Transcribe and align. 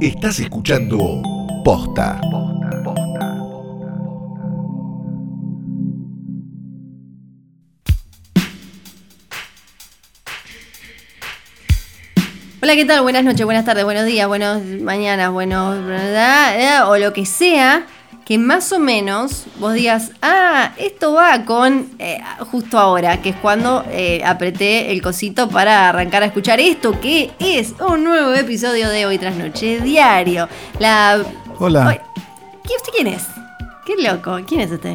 Estás 0.00 0.40
escuchando 0.40 1.20
Posta. 1.62 2.18
Hola, 12.62 12.74
¿qué 12.74 12.86
tal? 12.86 13.02
Buenas 13.02 13.24
noches, 13.24 13.44
buenas 13.44 13.66
tardes, 13.66 13.84
buenos 13.84 14.06
días, 14.06 14.26
buenas 14.26 14.62
mañanas, 14.62 15.30
buenos... 15.32 15.76
o 16.86 16.96
lo 16.96 17.12
que 17.12 17.26
sea, 17.26 17.86
que 18.30 18.38
más 18.38 18.70
o 18.70 18.78
menos 18.78 19.46
vos 19.58 19.74
digas, 19.74 20.12
ah, 20.22 20.70
esto 20.76 21.14
va 21.14 21.44
con 21.44 21.88
eh, 21.98 22.20
justo 22.52 22.78
ahora, 22.78 23.20
que 23.20 23.30
es 23.30 23.34
cuando 23.36 23.84
eh, 23.90 24.22
apreté 24.24 24.92
el 24.92 25.02
cosito 25.02 25.48
para 25.48 25.88
arrancar 25.88 26.22
a 26.22 26.26
escuchar 26.26 26.60
esto, 26.60 27.00
que 27.00 27.32
es 27.40 27.74
un 27.84 28.04
nuevo 28.04 28.32
episodio 28.34 28.88
de 28.88 29.04
Hoy 29.04 29.18
tras 29.18 29.34
Noche 29.34 29.80
Diario. 29.80 30.48
La... 30.78 31.20
Hola. 31.58 32.00
¿qué- 32.62 32.76
¿Usted 32.76 32.92
quién 32.94 33.08
es? 33.08 33.26
Qué 33.84 33.94
loco, 34.00 34.38
¿quién 34.46 34.60
es 34.60 34.70
usted? 34.70 34.94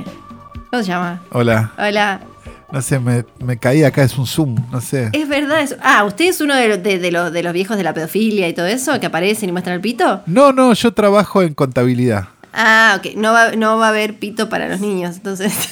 ¿Cómo 0.72 0.81
se 0.81 0.88
llama? 0.88 1.22
Hola. 1.33 1.73
Hola. 1.77 2.22
No 2.72 2.81
sé, 2.81 2.99
me, 2.99 3.25
me 3.39 3.58
caí 3.58 3.83
acá, 3.83 4.03
es 4.03 4.17
un 4.17 4.25
zoom, 4.25 4.55
no 4.72 4.80
sé. 4.80 5.09
Es 5.11 5.27
verdad 5.27 5.59
eso. 5.61 5.75
Ah, 5.83 6.03
¿usted 6.05 6.25
es 6.25 6.39
uno 6.41 6.55
de, 6.55 6.70
los- 6.70 6.81
de- 6.83 6.99
de 6.99 7.11
los, 7.11 7.33
de 7.33 7.44
los 7.44 7.52
viejos 7.52 7.75
de 7.75 7.83
la 7.83 7.94
pedofilia 7.94 8.47
y 8.47 8.53
todo 8.53 8.66
eso 8.66 8.97
que 8.99 9.05
aparecen 9.08 9.49
y 9.49 9.52
muestran 9.52 9.75
el 9.75 9.81
pito? 9.81 10.22
No, 10.25 10.53
no, 10.53 10.73
yo 10.73 10.94
trabajo 10.94 11.41
en 11.41 11.53
contabilidad. 11.53 12.30
Ah, 12.55 12.98
ok. 13.00 13.16
No 13.16 13.34
va, 13.34 13.52
no 13.52 13.77
va 13.77 13.88
a 13.88 13.90
haber 13.90 14.16
pito 14.16 14.48
para 14.50 14.68
los 14.70 14.80
niños, 14.80 15.18
entonces. 15.18 15.54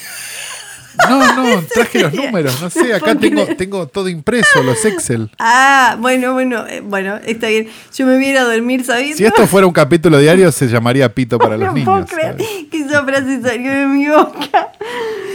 No, 1.08 1.34
no, 1.34 1.62
traje 1.74 1.98
los 2.02 2.14
números, 2.14 2.62
no 2.62 2.70
sé, 2.70 2.94
acá 2.94 3.16
tengo, 3.16 3.44
tengo 3.56 3.88
todo 3.88 4.08
impreso, 4.08 4.62
los 4.62 4.84
Excel. 4.84 5.28
Ah, 5.40 5.96
bueno, 5.98 6.34
bueno, 6.34 6.64
eh, 6.68 6.82
bueno, 6.84 7.16
está 7.26 7.48
bien. 7.48 7.68
Yo 7.96 8.06
me 8.06 8.14
voy 8.14 8.24
a 8.26 8.30
ir 8.30 8.38
a 8.38 8.44
dormir 8.44 8.84
sabiendo. 8.84 9.16
Si 9.16 9.24
esto 9.24 9.44
fuera 9.48 9.66
un 9.66 9.72
capítulo 9.72 10.18
diario, 10.18 10.52
se 10.52 10.68
llamaría 10.68 11.12
Pito 11.12 11.36
para 11.36 11.56
los 11.58 11.74
no 11.74 11.84
puedo 11.84 11.96
niños. 11.96 12.10
creer 12.10 12.36
que 12.70 12.78
esa 12.78 13.02
frase 13.04 13.42
salió 13.42 13.72
de 13.72 13.86
mi 13.86 14.06
boca. 14.06 14.68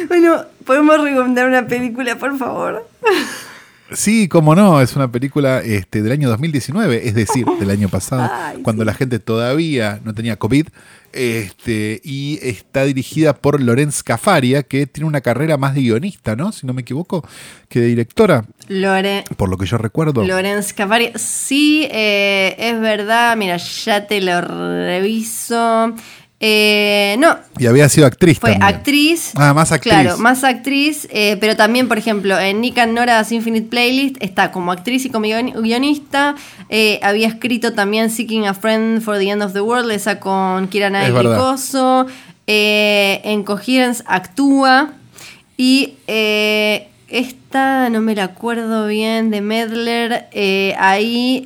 Bueno, 0.07 0.45
¿podemos 0.65 1.01
recomendar 1.01 1.47
una 1.47 1.67
película, 1.67 2.15
por 2.15 2.37
favor? 2.37 2.87
Sí, 3.91 4.27
cómo 4.27 4.55
no, 4.55 4.81
es 4.81 4.95
una 4.95 5.11
película 5.11 5.61
este, 5.61 6.01
del 6.01 6.11
año 6.11 6.29
2019, 6.29 7.07
es 7.07 7.15
decir, 7.15 7.45
del 7.59 7.69
año 7.69 7.89
pasado, 7.89 8.29
Ay, 8.31 8.61
cuando 8.61 8.85
la 8.85 8.93
gente 8.93 9.19
todavía 9.19 9.99
no 10.03 10.13
tenía 10.13 10.37
COVID, 10.37 10.67
este, 11.11 11.99
y 12.03 12.39
está 12.43 12.83
dirigida 12.83 13.33
por 13.33 13.61
Lorenz 13.61 14.03
Cafaria, 14.03 14.63
que 14.63 14.85
tiene 14.85 15.07
una 15.07 15.21
carrera 15.21 15.57
más 15.57 15.73
de 15.73 15.81
guionista, 15.81 16.35
¿no? 16.35 16.51
Si 16.51 16.67
no 16.67 16.73
me 16.73 16.81
equivoco, 16.81 17.27
que 17.67 17.79
de 17.79 17.87
directora, 17.87 18.45
Lore, 18.67 19.23
por 19.37 19.49
lo 19.49 19.57
que 19.57 19.65
yo 19.65 19.77
recuerdo. 19.79 20.23
Lorenz 20.23 20.73
Cavari. 20.73 21.11
Sí, 21.15 21.87
eh, 21.91 22.55
es 22.59 22.79
verdad. 22.79 23.35
Mira, 23.35 23.57
ya 23.57 24.05
te 24.05 24.21
lo 24.21 24.41
reviso. 24.41 25.95
Eh, 26.41 27.17
no, 27.19 27.37
Y 27.57 27.65
había 27.67 27.89
sido 27.89 28.07
actriz 28.07 28.39
Fue 28.39 28.51
también. 28.51 28.75
actriz. 28.75 29.31
Ah, 29.35 29.53
más 29.53 29.73
actriz. 29.73 29.91
Claro, 29.93 30.17
más 30.19 30.45
actriz, 30.45 31.05
eh, 31.11 31.35
pero 31.41 31.57
también, 31.57 31.89
por 31.89 31.97
ejemplo, 31.97 32.39
en 32.39 32.61
Nick 32.61 32.77
and 32.77 32.93
Nora's 32.93 33.31
Infinite 33.33 33.67
Playlist 33.67 34.15
está 34.21 34.51
como 34.51 34.71
actriz 34.71 35.03
y 35.05 35.09
como 35.09 35.25
guion- 35.25 35.53
guionista. 35.61 36.35
Eh, 36.69 36.99
había 37.03 37.27
escrito 37.27 37.73
también 37.73 38.09
Seeking 38.09 38.45
a 38.47 38.53
Friend 38.53 39.01
for 39.01 39.17
the 39.17 39.29
End 39.29 39.43
of 39.43 39.51
the 39.51 39.59
World, 39.61 39.91
esa 39.91 40.19
con 40.21 40.69
Kira 40.69 40.89
Knightley. 40.89 41.35
Coso. 41.35 42.05
En 42.47 43.43
Coherence 43.43 44.01
actúa. 44.07 44.93
Y 45.57 45.95
esta, 47.09 47.89
no 47.89 47.99
me 48.01 48.15
la 48.15 48.23
acuerdo 48.23 48.87
bien, 48.87 49.29
de 49.29 49.41
Medler, 49.41 50.27
ahí 50.79 51.45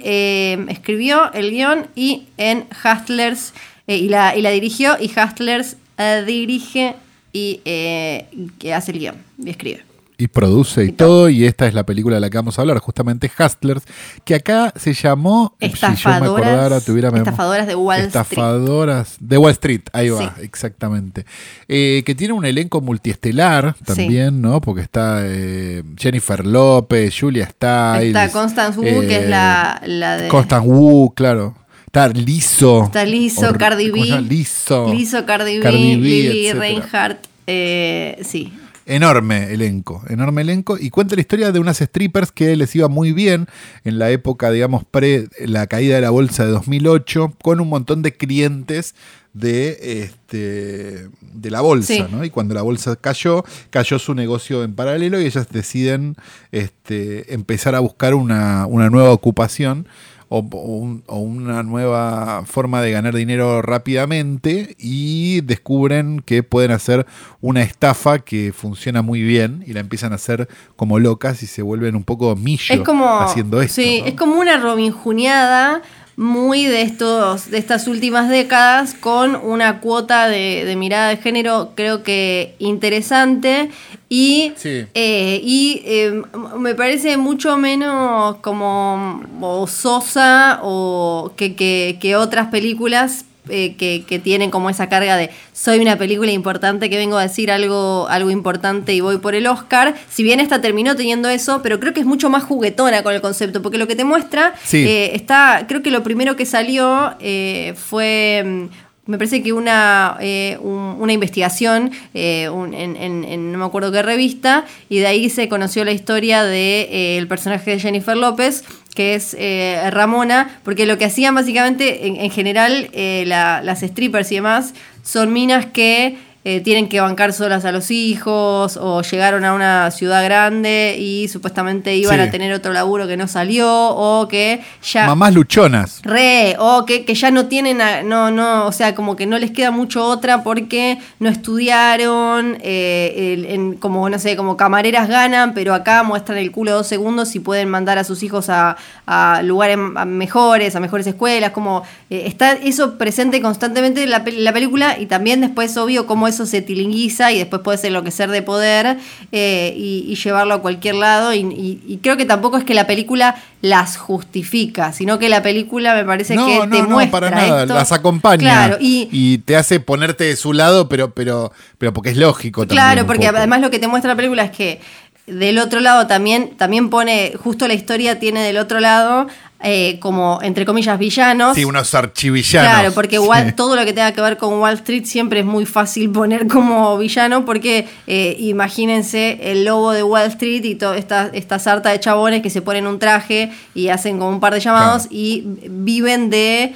escribió 0.70 1.32
el 1.34 1.50
guion 1.52 1.88
y 1.96 2.28
en 2.38 2.66
Hustlers, 2.84 3.54
eh, 3.88 3.98
y, 3.98 4.10
la, 4.10 4.36
y 4.36 4.42
la 4.42 4.50
dirigió, 4.52 4.96
y 5.00 5.08
Hustlers 5.12 5.78
eh, 5.98 6.24
dirige 6.26 6.96
y 7.32 7.62
eh, 7.66 8.28
que 8.60 8.74
hace 8.74 8.92
el 8.92 9.00
guion 9.00 9.16
y 9.44 9.50
escribe. 9.50 9.84
Y 10.16 10.28
produce 10.28 10.86
y, 10.86 10.90
Y 10.90 10.92
todo. 10.92 11.08
todo, 11.10 11.30
y 11.30 11.46
esta 11.46 11.68
es 11.68 11.74
la 11.74 11.86
película 11.86 12.16
de 12.16 12.22
la 12.22 12.30
que 12.30 12.38
vamos 12.38 12.58
a 12.58 12.62
hablar, 12.62 12.78
justamente 12.78 13.30
Hustlers, 13.38 13.84
que 14.24 14.36
acá 14.36 14.72
se 14.76 14.94
llamó, 14.94 15.56
si 15.60 15.66
yo 15.68 15.72
me 15.72 15.74
Estafadoras, 15.74 16.46
acordara, 16.48 16.82
tuviera 16.82 17.12
mem- 17.12 17.18
estafadoras 17.18 17.66
de 17.68 17.76
Wall 17.76 17.96
Street. 18.02 18.08
Estafadoras 18.24 19.16
de 19.20 19.38
Wall 19.40 19.52
Street, 19.52 19.82
ahí 19.92 20.10
va, 20.10 20.20
Sí. 20.38 20.44
exactamente. 20.44 21.26
Eh, 21.68 22.04
que 22.06 22.14
tiene 22.14 22.34
un 22.34 22.46
elenco 22.46 22.80
multiestelar 22.80 23.76
también, 23.86 24.40
¿no? 24.40 24.62
Porque 24.62 24.82
está 24.84 25.22
eh, 25.26 25.84
Jennifer 25.98 26.46
López, 26.46 27.14
Julia 27.20 27.48
Stiles. 27.50 28.16
Está 28.16 28.30
Constance 28.32 28.80
Wu, 28.80 28.84
que 29.02 29.18
es 29.18 29.24
eh, 29.26 29.30
la, 29.30 29.82
la 29.86 30.18
de... 30.18 30.28
Constance 30.30 30.68
Wu, 30.70 31.12
claro. 31.16 31.56
Está 31.94 32.08
Liso. 32.08 32.86
Está 32.86 33.04
Hor- 33.04 33.58
Cardi. 33.60 33.92
B. 33.92 34.22
Liso. 34.28 34.92
Lizzo, 34.92 35.26
Cardi 35.28 35.58
B, 35.58 35.62
Cardi. 35.62 36.52
Reinhardt. 36.52 37.20
eh, 37.46 38.20
sí, 38.24 38.52
Enorme 38.88 39.54
elenco, 39.54 40.02
enorme 40.10 40.42
elenco. 40.42 40.76
Y 40.80 40.90
cuenta 40.90 41.14
la 41.14 41.22
historia 41.22 41.52
de 41.52 41.60
unas 41.60 41.78
strippers 41.78 42.32
que 42.32 42.56
les 42.56 42.76
iba 42.76 42.88
muy 42.90 43.12
bien 43.14 43.46
en 43.86 44.00
la 44.00 44.10
época, 44.10 44.50
digamos, 44.50 44.84
pre 44.86 45.28
la 45.46 45.68
caída 45.68 45.96
de 45.96 46.02
la 46.02 46.10
bolsa 46.10 46.46
de 46.46 46.52
2008, 46.52 47.32
con 47.44 47.62
un 47.62 47.70
montón 47.70 48.02
de 48.02 48.12
clientes 48.18 48.96
de, 49.34 50.02
este, 50.04 51.08
de 51.22 51.52
la 51.52 51.62
bolsa, 51.62 51.94
Sí. 51.94 52.04
¿no? 52.12 52.26
Y 52.26 52.30
cuando 52.32 52.56
la 52.56 52.64
bolsa 52.64 52.96
cayó, 52.96 53.46
cayó 53.70 54.00
su 54.00 54.16
negocio 54.16 54.64
en 54.64 54.74
paralelo 54.74 55.22
y 55.22 55.26
ellas 55.28 55.48
deciden 55.50 56.16
este, 56.52 57.34
empezar 57.36 57.76
a 57.76 57.80
buscar 57.80 58.16
una, 58.16 58.66
una 58.66 58.90
nueva 58.90 59.12
ocupación 59.12 59.88
o, 60.36 60.40
o 60.52 60.58
un- 60.78 61.04
o 61.06 61.20
una 61.20 61.62
nueva 61.62 62.44
forma 62.48 62.82
de 62.82 62.90
ganar 62.92 63.14
dinero 63.14 63.62
rápidamente 63.62 64.76
y 64.80 65.42
descubren 65.42 66.22
que 66.26 66.42
pueden 66.42 66.72
hacer 66.72 67.06
una 67.42 67.62
estafa 67.62 68.20
que 68.20 68.52
funciona 68.52 69.02
muy 69.04 69.22
bien 69.22 69.64
y 69.68 69.74
la 69.74 69.80
empiezan 69.82 70.12
a 70.12 70.16
hacer 70.16 70.48
como 70.76 70.98
locas 70.98 71.44
y 71.44 71.48
se 71.48 71.62
vuelven 71.62 71.96
un 71.96 72.04
poco 72.04 72.36
millo 72.36 72.74
Es 72.74 72.82
como. 72.82 73.08
haciendo 73.20 73.62
esto. 73.62 73.76
Sí, 73.82 74.00
¿no? 74.02 74.08
es 74.08 74.14
como 74.16 74.40
una 74.40 74.58
Robin 74.58 74.92
Juniada 74.92 75.82
muy 76.16 76.66
de 76.66 76.82
estos, 76.84 77.50
de 77.50 77.58
estas 77.58 77.88
últimas 77.88 78.30
décadas, 78.30 78.94
con 78.94 79.36
una 79.36 79.80
cuota 79.80 80.28
de, 80.28 80.64
de 80.66 80.76
mirada 80.76 81.10
de 81.10 81.18
género, 81.18 81.72
creo 81.76 82.04
que 82.04 82.56
interesante. 82.60 83.70
Y, 84.10 84.52
Sí. 84.56 84.86
eh, 84.94 85.42
y 85.44 85.82
eh, 85.86 86.22
me 86.60 86.76
parece 86.76 87.18
mucho 87.18 87.58
menos 87.58 88.36
como 88.38 89.22
o 89.42 89.66
sosa 89.68 90.60
o 90.62 91.32
que, 91.36 91.56
que- 91.56 91.98
que 92.00 92.16
otras 92.16 92.48
películas 92.50 93.26
eh, 93.50 93.76
que, 93.76 94.04
que 94.08 94.20
tienen 94.20 94.52
como 94.52 94.70
esa 94.70 94.88
carga 94.90 95.18
de 95.18 95.30
soy 95.54 95.80
una 95.80 95.98
película 95.98 96.32
importante 96.32 96.90
que 96.90 96.98
vengo 96.98 97.18
a 97.18 97.24
decir 97.24 97.52
algo, 97.52 98.08
algo 98.10 98.30
importante 98.32 98.94
y 98.94 99.02
voy 99.02 99.18
por 99.18 99.36
el 99.36 99.48
Oscar. 99.48 99.96
Si 100.10 100.24
bien 100.24 100.40
esta 100.40 100.62
terminó 100.62 100.96
teniendo 100.96 101.30
eso, 101.30 101.62
pero 101.62 101.80
creo 101.80 101.94
que 101.94 102.00
es 102.00 102.06
mucho 102.06 102.30
más 102.30 102.44
juguetona 102.44 103.04
con 103.04 103.14
el 103.14 103.22
concepto, 103.22 103.62
porque 103.62 103.78
lo 103.78 103.88
que 103.88 103.96
te 103.96 104.04
muestra 104.06 104.54
Sí. 104.64 104.86
eh, 104.88 105.16
está, 105.16 105.66
creo 105.68 105.82
que 105.84 105.92
lo 105.92 106.04
primero 106.04 106.36
que 106.36 106.46
salió 106.46 107.16
eh, 107.20 107.74
fue... 107.78 108.44
mm, 108.46 108.64
Me 109.06 109.18
parece 109.18 109.44
que 109.44 109.52
una, 109.52 110.16
eh, 110.22 110.58
un- 110.62 110.96
una 110.98 111.12
investigación 111.12 111.92
eh, 112.14 112.48
un- 112.48 112.74
en, 112.74 112.96
en- 112.96 113.26
en 113.26 113.52
no 113.52 113.58
me 113.58 113.66
acuerdo 113.66 113.92
qué 113.92 114.02
revista, 114.02 114.64
y 114.88 115.00
de 115.00 115.08
ahí 115.08 115.30
se 115.30 115.50
conoció 115.50 115.84
la 115.84 115.92
historia 115.92 116.46
del 116.46 117.28
personaje 117.28 117.72
de 117.72 117.80
Jennifer 117.82 118.16
López, 118.16 118.64
que 118.94 119.16
es 119.16 119.36
eh, 119.40 119.90
Ramona, 119.92 120.60
porque 120.64 120.86
lo 120.86 120.98
que 120.98 121.06
hacían 121.06 121.34
básicamente, 121.36 122.08
en, 122.08 122.16
en 122.18 122.30
general, 122.32 122.90
eh, 122.94 123.24
la- 123.28 123.62
las 123.64 123.82
strippers 123.82 124.32
y 124.32 124.36
demás, 124.36 124.74
son 125.04 125.34
minas 125.34 125.66
que 125.66 126.18
eh, 126.46 126.60
tienen 126.62 126.90
que 126.90 127.00
bancar 127.00 127.32
solas 127.34 127.64
a 127.66 127.72
los 127.72 127.90
hijos 127.92 128.78
o 128.78 129.02
llegaron 129.02 129.46
a 129.46 129.54
una 129.54 129.90
ciudad 129.92 130.24
grande 130.26 130.98
y 131.00 131.28
supuestamente 131.30 131.96
iban 131.96 132.16
Sí. 132.20 132.22
a 132.28 132.32
tener 132.32 132.52
otro 132.54 132.74
laburo 132.74 133.08
que 133.08 133.16
no 133.18 133.28
salió 133.28 133.70
o 133.72 134.28
que 134.28 134.62
ya... 134.84 135.08
Mamás 135.08 135.34
luchonas. 135.34 136.02
Re, 136.04 136.56
o 136.60 136.86
que, 136.86 137.06
que 137.06 137.16
ya 137.16 137.32
no 137.32 137.46
tienen, 137.48 137.82
a- 137.82 138.04
no, 138.04 138.30
no, 138.32 138.66
o 138.68 138.72
sea, 138.72 138.94
como 138.94 139.16
que 139.16 139.26
no 139.26 139.40
les 139.40 139.52
queda 139.52 139.72
mucho 139.72 140.06
otra 140.06 140.44
porque 140.44 140.98
no 141.20 141.30
estudiaron, 141.30 142.58
eh, 142.62 143.34
el- 143.34 143.46
en- 143.46 143.74
como, 143.76 144.10
no 144.10 144.20
sé, 144.20 144.36
como 144.36 144.58
camareras 144.58 145.08
ganan, 145.08 145.54
pero 145.54 145.74
acá 145.74 146.04
muestran 146.04 146.38
el 146.38 146.52
culo 146.52 146.72
dos 146.74 146.88
segundos 146.88 147.36
y 147.36 147.40
pueden 147.40 147.70
mandar 147.70 147.98
a 147.98 148.04
sus 148.04 148.22
hijos 148.24 148.50
a, 148.50 148.78
a 149.06 149.42
lugares 149.44 149.78
a 149.96 150.06
mejores, 150.06 150.76
a 150.76 150.80
mejores 150.80 151.08
escuelas, 151.08 151.52
como 151.52 151.84
eh, 152.10 152.24
está 152.28 152.52
eso 152.54 152.98
presente 152.98 153.42
constantemente 153.42 154.04
en 154.04 154.10
la, 154.10 154.24
pel- 154.26 154.38
la 154.40 154.54
película 154.54 154.98
y 155.00 155.06
también 155.06 155.42
después, 155.42 155.76
obvio, 155.78 156.06
cómo 156.06 156.28
eso 156.34 156.46
se 156.46 156.62
tilinguiza 156.62 157.32
y 157.32 157.38
después 157.38 157.62
puedes 157.64 157.84
enloquecer 157.84 158.30
de 158.30 158.42
poder 158.42 158.98
eh, 159.32 159.74
y, 159.78 160.06
y 160.08 160.16
llevarlo 160.16 160.54
a 160.56 160.62
cualquier 160.62 160.96
lado. 160.96 161.34
Y, 161.34 161.40
y- 161.40 161.80
y 161.88 161.98
creo 161.98 162.18
que 162.18 162.26
tampoco 162.26 162.58
es 162.58 162.64
que 162.64 162.74
la 162.74 162.88
película 162.88 163.36
las 163.62 163.96
justifica, 163.98 164.92
sino 164.92 165.20
que 165.20 165.30
la 165.30 165.42
película 165.42 165.96
me 165.96 166.04
parece 166.04 166.36
no, 166.36 166.46
que 166.46 166.56
no, 166.58 166.70
te 166.70 166.82
no, 166.82 166.90
muestra 166.90 167.12
para 167.20 167.30
nada. 167.32 167.62
esto. 167.62 167.74
Las 167.74 167.92
acompaña. 167.92 168.40
Claro, 168.40 168.78
y, 168.80 169.38
te 169.46 169.56
hace 169.56 169.80
ponerte 169.80 170.26
de 170.26 170.36
su 170.36 170.52
lado, 170.54 170.90
pero, 170.90 171.12
pero, 171.14 171.52
pero 171.78 171.94
porque 171.94 172.10
es 172.10 172.18
lógico 172.18 172.62
también. 172.62 172.78
Claro, 172.84 173.06
porque 173.08 173.28
poco. 173.28 173.38
además 173.38 173.62
lo 173.62 173.70
que 173.72 173.80
te 173.80 173.88
muestra 173.88 174.12
la 174.12 174.16
película 174.18 174.44
es 174.44 174.52
que 174.52 174.82
del 175.28 175.58
otro 175.60 175.80
lado 175.80 176.08
también, 176.08 176.58
también 176.58 176.90
pone, 176.90 177.34
justo 177.42 177.68
la 177.68 177.74
historia 177.74 178.20
tiene 178.20 178.42
del 178.44 178.58
otro 178.58 178.80
lado 178.82 179.28
eh, 179.66 179.98
como, 180.02 180.40
entre 180.42 180.66
comillas, 180.66 181.00
villanos. 181.00 181.56
Sí, 181.56 181.64
unos 181.64 181.96
archivillanos. 181.96 182.70
Claro, 182.70 182.94
porque 182.94 183.18
Sí. 183.18 183.54
Todo 183.56 183.78
lo 183.78 183.86
que 183.86 183.94
tenga 183.94 184.12
que 184.12 184.20
ver 184.20 184.36
con 184.36 184.56
Wall 184.60 184.74
Street 184.74 185.06
siempre 185.06 185.40
es 185.40 185.46
muy 185.46 185.66
fácil 185.66 186.10
poner 186.12 186.48
como 186.48 186.98
villano, 186.98 187.46
porque 187.46 187.88
eh, 188.06 188.36
imagínense 188.40 189.40
el 189.52 189.64
lobo 189.64 189.92
de 189.94 190.04
Wall 190.04 190.28
Street 190.28 190.66
y 190.66 190.76
toda 190.76 190.98
esta, 190.98 191.30
esta 191.32 191.60
sarta 191.60 191.92
de 191.92 192.00
chabones 192.02 192.42
que 192.42 192.50
se 192.50 192.62
ponen 192.62 192.86
un 192.88 193.00
traje 193.00 193.52
y 193.74 193.88
hacen 193.88 194.18
como 194.20 194.32
un 194.32 194.42
par 194.42 194.54
de 194.54 194.60
llamados 194.60 195.04
Claro. 195.04 195.16
y 195.16 195.44
viven 195.70 196.30
de, 196.30 196.74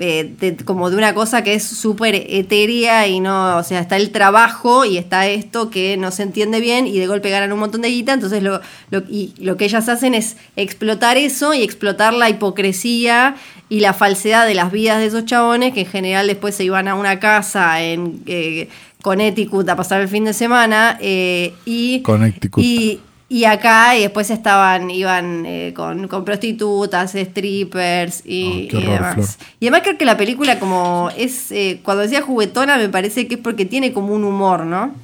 eh, 0.00 0.32
de- 0.40 0.56
como 0.64 0.90
de 0.90 0.96
una 0.96 1.12
cosa 1.14 1.42
que 1.42 1.54
es 1.54 1.64
súper 1.64 2.14
etérea 2.14 3.06
y 3.08 3.18
no, 3.20 3.56
o 3.56 3.62
sea, 3.64 3.80
está 3.80 3.96
el 3.96 4.10
trabajo 4.10 4.84
y 4.84 4.96
está 4.96 5.26
esto 5.26 5.70
que 5.70 5.96
no 5.96 6.10
se 6.12 6.22
entiende 6.22 6.60
bien 6.60 6.86
y 6.86 6.98
de 6.98 7.06
golpe 7.06 7.30
ganan 7.30 7.52
un 7.52 7.58
montón 7.58 7.82
de 7.82 7.88
guita, 7.90 8.12
entonces 8.12 8.42
lo, 8.42 8.60
lo- 8.90 9.02
y 9.08 9.34
lo 9.38 9.56
que 9.56 9.64
ellas 9.64 9.88
hacen 9.88 10.14
es 10.14 10.36
explotar 10.56 11.16
eso 11.16 11.52
y 11.54 11.62
explotar 11.62 12.14
la 12.14 12.30
hipocresía 12.30 13.34
y 13.68 13.80
la 13.80 13.92
falsedad 13.92 14.46
de 14.46 14.54
las 14.54 14.70
vidas 14.72 14.98
de 14.98 15.06
esos 15.06 15.24
chabones 15.26 15.74
que 15.74 15.80
en 15.80 15.86
general 15.86 16.26
después 16.26 16.54
se 16.54 16.64
iban 16.64 16.88
a 16.88 16.94
una 16.94 17.18
casa 17.20 17.82
en 17.82 18.22
eh, 18.26 18.68
Connecticut 19.02 19.68
a 19.68 19.76
pasar 19.76 20.00
el 20.00 20.08
fin 20.08 20.24
de 20.24 20.32
semana 20.32 20.96
eh, 21.00 21.52
y, 21.64 22.02
Connecticut. 22.02 22.62
y 22.62 23.00
y 23.28 23.44
acá 23.44 23.96
y 23.96 24.02
después 24.02 24.30
estaban, 24.30 24.90
iban 24.90 25.44
eh, 25.46 25.72
con, 25.76 26.08
con 26.08 26.24
prostitutas, 26.24 27.12
strippers 27.12 28.22
y, 28.24 28.66
Oh, 28.66 28.70
qué 28.70 28.78
y 28.78 28.86
demás. 28.86 29.38
Y 29.60 29.66
además 29.66 29.82
creo 29.84 29.98
que 29.98 30.04
la 30.04 30.16
película 30.16 30.58
como 30.58 31.10
es, 31.16 31.50
eh, 31.52 31.80
cuando 31.82 32.02
decía 32.02 32.22
juguetona 32.22 32.76
me 32.78 32.88
parece 32.88 33.28
que 33.28 33.34
es 33.34 33.40
porque 33.40 33.64
tiene 33.66 33.92
como 33.92 34.14
un 34.14 34.24
humor, 34.24 34.64
¿no? 34.64 34.94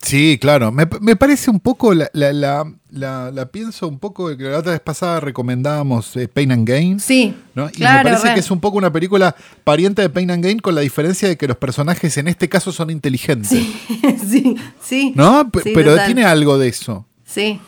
Sí, 0.00 0.36
claro. 0.40 0.72
Me, 0.72 0.84
me 1.00 1.14
parece 1.14 1.48
un 1.48 1.60
poco, 1.60 1.94
la, 1.94 2.10
la, 2.12 2.32
la, 2.32 2.72
la- 2.90 3.30
la 3.30 3.46
pienso 3.46 3.86
un 3.86 4.00
poco, 4.00 4.36
que 4.36 4.42
la 4.44 4.58
otra 4.58 4.72
vez 4.72 4.80
pasada 4.80 5.20
recomendábamos 5.20 6.16
eh, 6.16 6.26
Pain 6.26 6.50
and 6.50 6.68
Gain. 6.68 6.98
Sí, 6.98 7.32
¿no? 7.54 7.68
Y 7.68 7.72
claro. 7.74 7.98
me 7.98 8.10
parece 8.10 8.28
re. 8.28 8.34
que 8.34 8.40
es 8.40 8.50
un 8.50 8.58
poco 8.58 8.78
una 8.78 8.92
película 8.92 9.36
pariente 9.62 10.02
de 10.02 10.08
Pain 10.10 10.32
and 10.32 10.42
Gain 10.44 10.58
con 10.58 10.74
la 10.74 10.80
diferencia 10.80 11.28
de 11.28 11.36
que 11.36 11.46
los 11.46 11.56
personajes 11.56 12.16
en 12.16 12.26
este 12.26 12.48
caso 12.48 12.72
son 12.72 12.90
inteligentes. 12.90 13.48
Sí, 13.50 13.76
sí, 14.28 14.56
sí. 14.82 15.12
¿No? 15.14 15.48
P- 15.52 15.60
Sí, 15.62 15.70
Pero 15.72 15.92
total. 15.92 16.06
tiene 16.06 16.24
algo 16.24 16.58
de 16.58 16.66
eso. 16.68 17.06
Sí, 17.32 17.60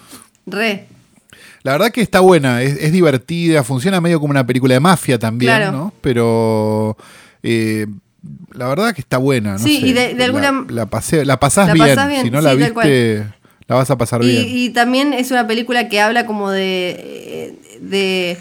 re. 0.47 0.87
La 1.63 1.73
verdad 1.73 1.91
que 1.91 2.03
está 2.03 2.21
buena, 2.21 2.61
es, 2.63 2.77
es 2.79 2.93
divertida, 2.93 3.65
funciona 3.65 4.01
medio 4.01 4.21
como 4.21 4.31
una 4.31 4.47
película 4.47 4.75
de 4.75 4.81
mafia 4.81 5.19
también, 5.19 5.57
Claro. 5.57 5.73
¿no? 5.73 5.95
Pero 6.03 6.97
eh, 7.43 7.87
la 8.53 8.69
verdad 8.69 8.95
que 8.95 9.01
está 9.01 9.17
buena. 9.19 9.53
No 9.55 9.59
Sí, 9.59 9.81
sé. 9.81 9.87
y 9.87 9.93
de- 9.95 10.15
de 10.15 10.25
alguna- 10.25 10.53
La, 10.69 10.73
la 10.75 10.87
pasé- 10.91 11.25
la 11.25 11.41
pasás 11.41 11.69
La 11.69 11.75
bien. 11.75 11.89
pasás 11.89 12.09
bien, 12.09 12.23
Si 12.25 12.31
no 12.31 12.39
sí, 12.41 12.45
la 12.45 12.55
viste, 12.55 13.25
la 13.67 13.77
vas 13.77 13.91
a 13.91 13.97
pasar 13.97 14.23
Y, 14.23 14.27
bien. 14.27 14.45
y 14.47 14.71
también 14.71 15.13
es 15.15 15.31
una 15.31 15.47
película 15.47 15.89
que 15.89 16.01
habla 16.03 16.27
como 16.27 16.51
de, 16.51 16.91
eh, 16.99 17.79
de 17.81 18.37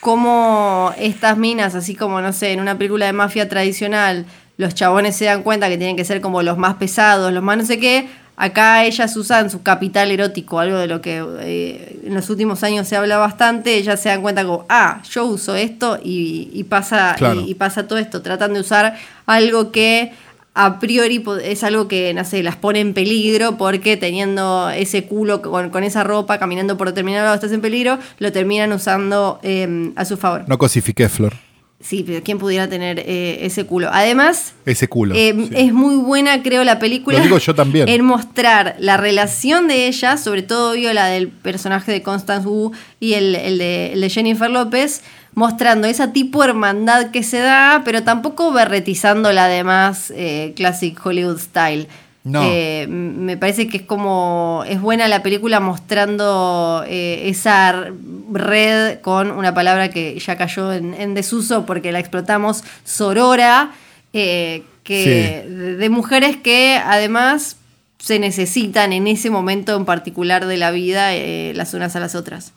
cómo 0.00 0.92
estas 0.98 1.36
minas, 1.36 1.74
así 1.74 1.94
como, 1.96 2.20
no 2.20 2.32
sé, 2.32 2.52
en 2.52 2.60
una 2.60 2.78
película 2.78 3.06
de 3.06 3.12
mafia 3.12 3.48
tradicional, 3.48 4.26
los 4.56 4.74
chabones 4.74 5.16
se 5.16 5.24
dan 5.24 5.42
cuenta 5.42 5.68
que 5.68 5.76
tienen 5.78 5.96
que 5.96 6.04
ser 6.04 6.20
como 6.20 6.42
los 6.42 6.56
más 6.58 6.74
pesados, 6.76 7.32
los 7.32 7.42
más 7.42 7.58
no 7.58 7.64
sé 7.64 7.78
qué. 7.80 8.08
Acá 8.40 8.84
ellas 8.84 9.16
usan 9.16 9.50
su 9.50 9.62
capital 9.64 10.12
erótico, 10.12 10.60
algo 10.60 10.78
de 10.78 10.86
lo 10.86 11.00
que 11.00 11.24
eh, 11.40 12.00
en 12.06 12.14
los 12.14 12.30
últimos 12.30 12.62
años 12.62 12.86
se 12.86 12.94
habla 12.96 13.18
bastante. 13.18 13.74
Ellas 13.74 14.00
se 14.00 14.10
dan 14.10 14.22
cuenta 14.22 14.44
como, 14.44 14.64
ah, 14.68 15.02
yo 15.10 15.24
uso 15.26 15.56
esto 15.56 15.98
y, 16.02 16.48
y 16.52 16.62
pasa, 16.62 17.16
Claro. 17.18 17.40
y, 17.40 17.50
y 17.50 17.54
pasa 17.54 17.88
todo 17.88 17.98
esto. 17.98 18.22
Tratan 18.22 18.54
de 18.54 18.60
usar 18.60 18.96
algo 19.26 19.72
que 19.72 20.12
a 20.54 20.78
priori 20.78 21.22
es 21.42 21.64
algo 21.64 21.88
que, 21.88 22.14
no 22.14 22.24
sé, 22.24 22.42
las 22.44 22.54
pone 22.56 22.78
en 22.80 22.94
peligro 22.94 23.56
porque 23.56 23.96
teniendo 23.96 24.70
ese 24.70 25.04
culo 25.04 25.42
con, 25.42 25.70
con 25.70 25.82
esa 25.84 26.04
ropa, 26.04 26.38
caminando 26.38 26.76
por 26.76 26.88
determinado 26.88 27.24
lado 27.24 27.34
estás 27.34 27.52
en 27.52 27.60
peligro, 27.60 27.98
lo 28.20 28.30
terminan 28.32 28.72
usando 28.72 29.40
eh, 29.42 29.92
a 29.96 30.04
su 30.04 30.16
favor. 30.16 30.44
No 30.46 30.58
cosifiqué, 30.58 31.08
Flor. 31.08 31.34
Sí, 31.80 32.02
pero 32.04 32.22
¿quién 32.24 32.38
pudiera 32.38 32.68
tener 32.68 32.98
eh, 32.98 33.38
ese 33.46 33.64
culo? 33.64 33.88
Además, 33.92 34.52
Ese 34.66 34.88
culo. 34.88 35.14
eh, 35.14 35.32
sí. 35.36 35.48
es 35.54 35.72
muy 35.72 35.94
buena, 35.96 36.42
creo, 36.42 36.64
la 36.64 36.80
película. 36.80 37.18
Lo 37.18 37.24
digo 37.24 37.38
yo 37.38 37.54
también. 37.54 37.88
En 37.88 38.04
mostrar 38.04 38.74
la 38.80 38.96
relación 38.96 39.68
de 39.68 39.86
ella, 39.86 40.16
sobre 40.16 40.42
todo 40.42 40.72
vio 40.72 40.92
la 40.92 41.06
del 41.06 41.28
personaje 41.28 41.92
de 41.92 42.02
Constance 42.02 42.48
Wu 42.48 42.72
y 42.98 43.14
el, 43.14 43.36
el 43.36 43.58
de, 43.58 43.92
el 43.92 44.00
de 44.00 44.10
Jennifer 44.10 44.50
López, 44.50 45.02
mostrando 45.34 45.86
esa 45.86 46.12
tipo 46.12 46.42
de 46.42 46.48
hermandad 46.48 47.12
que 47.12 47.22
se 47.22 47.38
da, 47.38 47.82
pero 47.84 48.02
tampoco 48.02 48.50
berretizando 48.52 49.32
la 49.32 49.46
demás 49.46 50.12
eh, 50.16 50.54
classic 50.56 50.98
Hollywood 51.06 51.38
style. 51.38 51.86
No. 52.24 52.42
Eh, 52.44 52.86
me 52.88 53.36
parece 53.38 53.68
que 53.68 53.78
es 53.78 53.82
como. 53.84 54.64
Es 54.68 54.80
buena 54.82 55.06
la 55.08 55.22
película 55.22 55.60
mostrando 55.60 56.84
eh, 56.86 57.22
esa 57.26 57.86
red 58.30 59.00
con 59.00 59.30
una 59.30 59.54
palabra 59.54 59.90
que 59.90 60.18
ya 60.18 60.36
cayó 60.36 60.72
en, 60.72 60.94
en 60.94 61.14
desuso 61.14 61.66
porque 61.66 61.92
la 61.92 61.98
explotamos, 61.98 62.64
sorora, 62.84 63.72
eh, 64.12 64.62
que, 64.84 65.44
de, 65.46 65.76
de 65.76 65.90
mujeres 65.90 66.36
que 66.36 66.80
además 66.82 67.56
se 67.98 68.18
necesitan 68.18 68.92
en 68.92 69.06
ese 69.06 69.28
momento 69.28 69.76
en 69.76 69.84
particular 69.84 70.46
de 70.46 70.56
la 70.56 70.70
vida 70.70 71.14
eh, 71.14 71.52
las 71.54 71.74
unas 71.74 71.94
a 71.96 72.00
las 72.00 72.14
otras. 72.14 72.52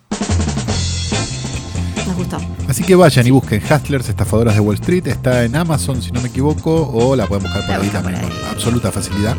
Nos 2.08 2.16
gustó. 2.16 2.38
Así 2.68 2.84
que 2.84 2.96
vayan 2.96 3.28
y 3.28 3.32
busquen 3.32 3.62
Hustlers, 3.64 4.08
estafadoras 4.08 4.56
de 4.56 4.62
Wall 4.62 4.76
Street. 4.76 5.08
Está 5.08 5.44
en 5.44 5.56
Amazon, 5.56 6.02
si 6.02 6.12
no 6.12 6.22
me 6.22 6.30
equivoco, 6.30 6.90
o 6.94 7.16
la 7.16 7.28
pueden 7.28 7.44
buscar 7.44 7.62
por 7.66 7.70
La 7.76 7.82
ahí 7.84 7.90
también 7.90 8.22
con 8.22 8.32
absoluta 8.50 8.92
facilidad. 8.92 9.36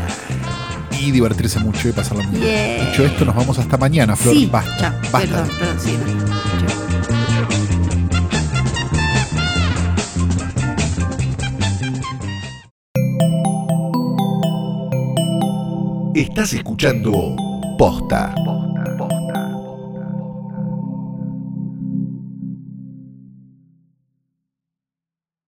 Y 1.02 1.10
divertirse 1.10 1.58
mucho 1.58 1.88
y 1.88 1.92
pasarlo 1.92 2.22
muy 2.22 2.38
bien. 2.38 2.76
Yeah. 2.78 2.90
Dicho 2.90 3.04
esto, 3.04 3.24
nos 3.24 3.34
vamos 3.34 3.58
hasta 3.58 3.76
mañana, 3.76 4.14
Flor. 4.14 4.36
Sí, 4.36 4.46
basta. 4.46 4.78
ya, 4.78 5.10
basta. 5.10 5.44
perdón, 5.44 5.48
perdón, 5.58 5.80
sí. 5.80 5.98
Estás 16.14 16.52
escuchando 16.52 17.34
Posta. 17.78 18.34